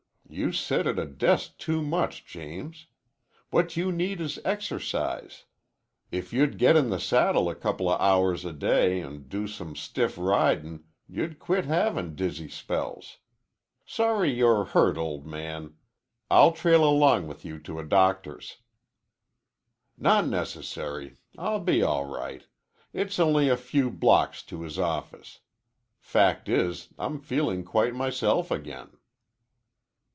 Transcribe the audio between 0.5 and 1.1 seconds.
sit at a